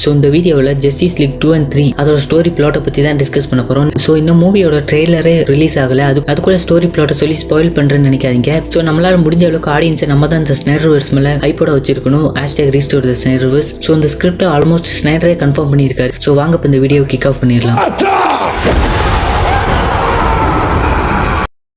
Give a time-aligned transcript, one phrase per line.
[0.00, 3.62] So இந்த வீடியோவில் Justice League two and three அதோட ஸ்டோரி பிளாட்டை பற்றி தான் டிஸ்கஸ் பண்ண
[3.68, 6.04] போகிறோம் ஸோ இந்த மூவியோட ட்ரெய்லரே ரிலீஸ் ஆகலை.
[6.10, 8.52] அது அதுக்குள்ள ஸ்டோரி பிளாட்டை சொல்லி ஸ்பாயில் பண்ணுறேன்னு நினைக்காதீங்க.
[8.74, 12.28] ஸோ நம்மளால முடிஞ்ச அளவுக்கு ஆடியன்ஸை நம்ம தான் இந்த ஸ்னைடர் மேலே ஐப்போட வச்சிருக்கணும்.
[12.42, 13.56] Hashtag restore the Snyder
[13.86, 16.14] so இந்த ஸ்கிரிப்டை ஆல்மோஸ்ட் ஸ்னேடரே கன்ஃபார்ம் பண்ணியிருக்காரு.
[16.26, 17.80] ஸோ வாங்க இப்போ இந்த வீடியோ கிக் ஆஃப் பண்ணிடலாம்.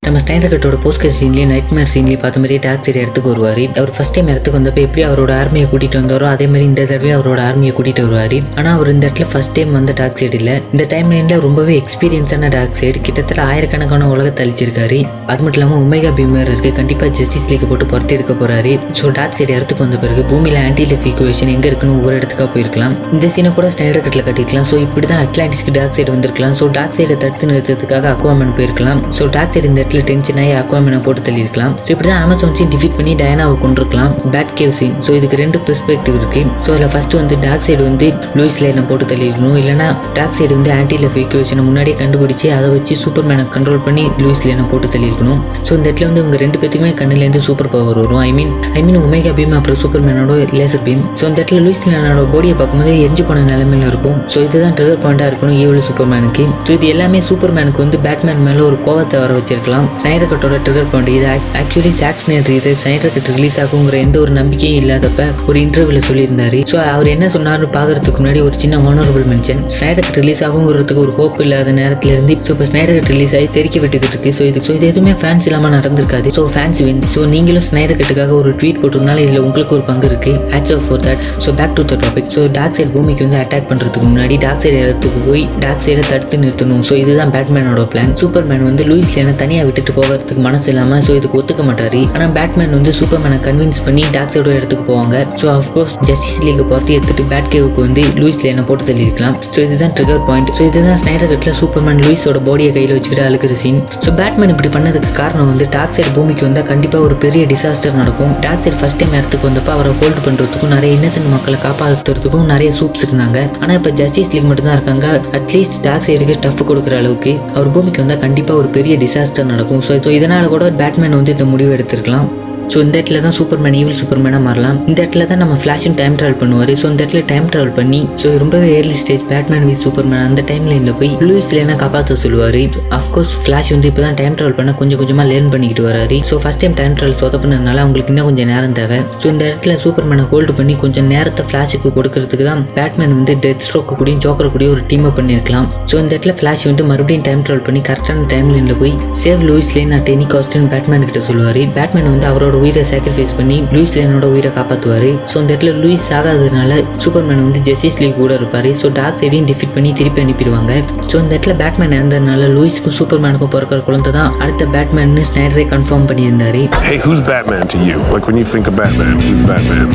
[0.09, 3.91] நம்ம ஸ்டாண்டர் கட்டோட போஸ்கர் சீன்லேயே நைட் மேர் சீன்லேயே பார்த்த மாதிரி டாக் சைடு இடத்துக்கு வருவார் அவர்
[3.95, 7.73] ஃபர்ஸ்ட் டைம் இடத்துக்கு வந்தப்போ எப்படி அவரோட ஆர்மியை கூட்டிகிட்டு வந்தாரோ அதே மாதிரி இந்த தடவை அவரோட ஆர்மியை
[7.77, 8.35] கூட்டிகிட்டு வருவார்.
[8.59, 10.55] ஆனால் அவர் இந்த இடத்துல ஃபர்ஸ்ட் டைம் வந்த டாக் சைடு இல்லை.
[10.73, 14.99] இந்த டைம் லைனில் ரொம்பவே எக்ஸ்பீரியன்ஸான டாக் சைடு கிட்டத்தட்ட ஆயிரக்கணக்கான உலகத்தை அழிச்சிருக்காரு.
[15.33, 16.71] அது மட்டும் இல்லாமல் உமேகா பீமர் இருக்கு.
[16.79, 20.87] கண்டிப்பாக ஜஸ்டிஸ் லீக் போட்டு புரட்டி எடுக்க போகிறாரு ஸோ டாக் சைடு இடத்துக்கு வந்த பிறகு பூமியில் ஆன்டி
[21.11, 22.97] ஈக்குவேஷன் எங்கே இருக்குன்னு ஒவ்வொரு இடத்துக்காக போயிருக்கலாம்.
[23.17, 26.57] இந்த சீனை கூட ஸ்னைடர் கட்டில் கட்டிருக்கலாம் ஸோ இப்படி தான் அட்லாண்டிஸ்க்கு டாக் சைடு வந்திருக்கலாம்.
[26.61, 29.01] ஸோ டாக் சைடை தடுத்து நிறுத்துறதுக்காக அக்வாமன் போயிருக்கலாம்.
[29.19, 31.73] ஸோ டாக் சைடு இந்த இடத்துல டென்ஷன் ஆகி அக்வாமனை போட்டு தள்ளியிருக்கலாம்.
[31.85, 35.59] ஸோ இப்படி தான் அமேசான் சீன் டிஃபீட் பண்ணி டயனாவை கொண்டிருக்கலாம் பேட் கேவ் சீன் ஸோ இதுக்கு ரெண்டு
[35.67, 36.43] பெர்ஸ்பெக்டிவ் இருக்கு.
[36.65, 38.07] ஸோ அதில் ஃபர்ஸ்ட் வந்து டாக் சைடு வந்து
[38.39, 39.57] லூயிஸ் லைனை போட்டு தள்ளியிருக்கணும்.
[39.61, 44.05] இல்லைனா டாக் சைடு வந்து ஆன்டி லெஃப் ஈக்குவேஷனை முன்னாடியே கண்டுபிடிச்சி அதை வச்சு சூப்பர் மேனை கண்ட்ரோல் பண்ணி
[44.23, 45.41] லூயிஸ் லைனை போட்டு தள்ளியிருக்கணும்.
[45.67, 48.21] ஸோ இந்த இடத்துல வந்து இவங்க ரெண்டு பேத்துக்குமே கண்ணுலேருந்து சூப்பர் பவர் வரும்.
[48.27, 51.83] I mean I mean omega beam அப்புறம் சூப்பர் மேனோட லேசர் பீம் ஸோ இந்த இடத்துல லூயிஸ்
[51.93, 54.17] லைனோட பாடியை பார்க்கும்போது எரிஞ்சு போன நிலைமையில இருக்கும்.
[54.33, 58.43] ஸோ இதுதான் ட்ரிகர் பாயிண்டாக இருக்கணும் ஈவல் சூப்பர் மேனுக்கு ஸோ இது எல்லாமே சூப்பர் மேனுக்கு வந்து பேட்மேன்
[58.47, 59.78] மேலே ஒரு கோவத்தை வர வச்சிருக்கலாம்.
[60.01, 61.27] ஸ்னைடர் கட்டோட ட்ரிகர் பாயிண்ட் இது
[61.61, 66.59] ஆக்சுவலி சாக்ஸ் நேற்று இது ஸ்னைடர் கட் ரிலீஸ் ஆகுங்கிற எந்த ஒரு நம்பிக்கையும் இல்லாதப்ப ஒரு இன்டர்வியூல சொல்லியிருந்தாரு.
[66.71, 71.13] ஸோ அவர் என்ன சொன்னார்னு பார்க்கறதுக்கு முன்னாடி ஒரு சின்ன honourable mention Snyder cut release ஆகுங்கிறதுக்கு ஒரு
[71.19, 74.33] ஹோப் இல்லாத நேரத்துல இருந்து ஸோ இப்போ ஸ்னைடர் கட் ரிலீஸ் ஆகி தெரிக்க விட்டுக்கிட்டு இருக்கு.
[74.39, 76.33] ஸோ இது ஸோ இது எதுவுமே ஃபேன்ஸ் இல்லாமல் நடந்திருக்காது.
[76.37, 80.33] ஸோ ஃபேன்ஸ் வின் ஸோ நீங்களும் ஸ்னைடர் கட்டுக்காக ஒரு ட்வீட் போட்டிருந்தாலும் இதில் உங்களுக்கு ஒரு பங்கு இருக்கு.
[80.55, 83.69] Hats off for that so back to the topic so dark side பூமிக்கு வந்து அட்டாக்
[83.71, 86.83] பண்ணுறதுக்கு முன்னாடி டாக் சைடு இடத்துக்கு போய் டாக் சைடை தடுத்து நிறுத்தணும்.
[86.89, 91.63] ஸோ இதுதான் பேட்மேனோட பிளான் சூப்பர்மேன் வந்து லூயிஸ் தனியாக விட்டுட்டு போகிறதுக்கு மனசு இல்லாமல் ஸோ இதுக்கு ஒத்துக்க
[91.69, 92.01] மாட்டாரு.
[92.15, 95.15] ஆனால் பேட்மேன் வந்து சூப்பர்மேனை கன்வின்ஸ் பண்ணி டாக் சைடோட இடத்துக்கு போவாங்க.
[95.41, 99.37] So of course justice league party எடுத்துட்டு பேட் கேவுக்கு வந்து லூயிஸ் லேனை போட்டு தள்ளியிருக்கலாம்.
[99.55, 103.79] ஸோ இதுதான் ட்ரிகர் பாயிண்ட் ஸோ இதுதான் ஸ்னைடர் கட்டில் சூப்பர்மேன் லூயிஸோட பாடியை கையில் வச்சுக்கிட்டு அழுக்கிற சீன்
[104.05, 108.33] ஸோ பேட்மேன் இப்படி பண்ணதுக்கு காரணம் வந்து டாக் சைடு பூமிக்கு வந்தால் கண்டிப்பாக ஒரு பெரிய டிசாஸ்டர் நடக்கும்.
[108.45, 113.03] டாக் சைடு ஃபர்ஸ்ட் டைம் இடத்துக்கு வந்தப்போ அவரை ஹோல்டு பண்ணுறதுக்கும் நிறைய இன்னசென்ட் மக்களை காப்பாற்றுறதுக்கும் நிறைய சூப்ஸ்
[113.07, 113.37] இருந்தாங்க.
[113.61, 115.07] ஆனால் இப்போ ஜஸ்டிஸ் லீக் மட்டும் தான் இருக்காங்க
[115.39, 119.58] அட்லீஸ்ட் டாக் சைடுக்கு டஃப் கொடுக்குற அளவுக்கு அவர் பூமிக்கு வந்தால் கண்டிப்பாக ஒரு பெரிய டிசாஸ்டர் நடக்கும்.
[119.59, 122.27] ஸோ ஸோ இதனால் கூட பேட்மேன் வந்து இந்த முடிவு எடுத்திருக்கலாம்.
[122.73, 124.77] ஸோ இந்த இடத்துல தான் சூப்பர்மேன் ஈவில் சூப்பர்மேனாக மாறலாம்.
[124.89, 126.71] இந்த இடத்துல தான் நம்ம ஃப்ளாஷும் டைம் ட்ராவல் பண்ணுவார்.
[126.81, 130.65] ஸோ இந்த இடத்துல டைம் ட்ராவல் பண்ணி ஸோ ரொம்பவே early stage Batman with Superman அந்த டைம்
[130.71, 132.57] லைனில் போய் லூயிஸ் லேனா காப்பாற்ற சொல்லுவார்.
[132.97, 136.17] அஃப்கோர்ஸ் ஃப்ளாஷ் வந்து இப்போ தான் டைம் ட்ராவல் பண்ண கொஞ்சம் கொஞ்சமாக லேர்ன் பண்ணிக்கிட்டு வராரு.
[136.29, 138.99] So first time time travel சொதப்பினதுனால அவங்களுக்கு இன்னும் கொஞ்சம் நேரம் தேவை.
[139.21, 143.97] ஸோ இந்த இடத்துல சூப்பர்மேனை ஹோல்டு பண்ணி கொஞ்சம் நேரத்தை ஃப்ளாஷுக்கு கொடுக்கறதுக்கு தான் பேட்மேன் வந்து டெத் ஸ்ட்ரோக்கு
[144.01, 147.83] கூடயும் ஜோக்கர் கூடயும் ஒரு டீமை பண்ணியிருக்கலாம் ஸோ இந்த இடத்துல ஃப்ளாஷ் வந்து மறுபடியும் டைம் ட்ராவல் பண்ணி
[147.89, 148.93] கரெக்டான டைம் லைனில் போய்
[149.23, 151.61] save Lois Lane at any காஸ்ட்னு Batman கிட்ட சொல்லுவார்.
[151.79, 156.72] பேட்மேன் வந்து அவரோட உயிரை சாக்ரிஃபைஸ் பண்ணி லூயிஸ் லேனோட உயிரை காப்பாற்றுவார் ஸோ இந்த இடத்துல லூயிஸ் ஆகாததுனால
[157.04, 160.72] சூப்பர்மேன் வந்து ஜஸ்டிஸ் லீக் கூட இருப்பார் ஸோ டார்க் சைடையும் டிஃபீட் பண்ணி திருப்பி அனுப்பிடுவாங்க
[161.10, 166.62] ஸோ இந்த இடத்துல பேட்மேன் இறந்ததுனால லூயிஸ்க்கும் சூப்பர்மேனுக்கும் பிறக்கிற குழந்தை தான் அடுத்த பேட்மேன்னு ஸ்னைடரே கன்ஃபார்ம் பண்ணியிருந்தாரு
[166.86, 167.98] Hey, who's Batman to you?
[168.12, 169.86] Like when you think of Batman, who's Batman?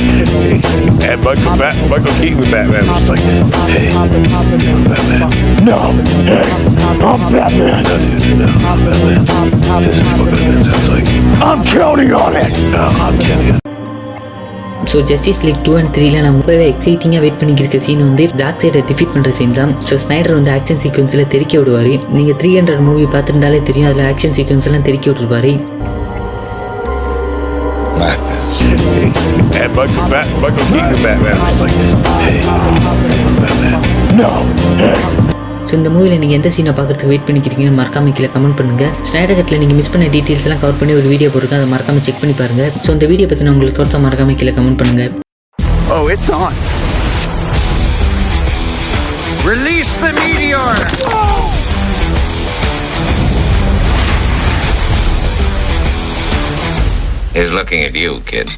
[1.03, 2.85] and Michael, Bat- Michael Keaton was Batman.
[2.89, 3.25] was like,
[3.69, 4.09] hey, I'm
[4.87, 5.21] Batman.
[5.61, 5.77] No,
[6.29, 7.81] hey, I'm Batman.
[7.81, 9.29] No, dude, no, I'm Batman.
[9.81, 11.07] This is what Batman sounds like.
[11.41, 12.52] I'm counting on it.
[14.90, 18.82] So justice league two and த்ரீல நான் ரொம்பவே எக்ஸைட்டிங்காக wait பண்ணிக்கிருக்க scene வந்து dark சைடை
[18.88, 23.06] defeat பண்ணுற scene தான் so Snyder வந்து ஆக்ஷன் சீக்வன்ஸில் தெறிக்க விடுவார் நீங்கள் த்ரீ ஹண்ட்ரட் மூவி
[23.14, 25.54] பார்த்துருந்தாலே தெரியும் அதில் ஆக்ஷன் சீக்வன்ஸ் எல்லாம் தெறிக்க விட்டுருப்பாரு
[29.56, 30.26] And Bat- Batman.
[30.40, 31.76] like,
[32.20, 32.34] hey,
[33.36, 33.76] Batman.
[34.14, 35.33] No.
[35.64, 39.60] So இந்த மூவியில் நீங்கள் எந்த சீனை பார்க்கறதுக்கு வெயிட் பண்ணிக்கிறீங்கன்னு மறக்காம கீழே கமெண்ட் பண்ணுங்கள் ஸ்னைடர் கட்டில்
[39.62, 42.72] நீங்கள் மிஸ் பண்ண டீட்டெயில்ஸ் எல்லாம் கவர் பண்ணி ஒரு வீடியோ போட்டுருக்கேன் அதை மறக்காம செக் பண்ணி பாருங்கள்
[42.84, 45.12] ஸோ இந்த வீடியோ பற்றி நான் உங்களுக்கு தோற்ற மறக்காம கீழே கமெண்ட் பண்ணுங்கள்
[45.88, 46.54] Oh, it's on.
[49.44, 50.68] Release the meteor!
[57.32, 58.48] He's looking at you, kid.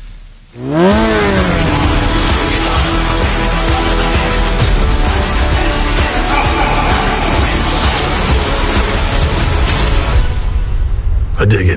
[11.46, 11.74] I dig it.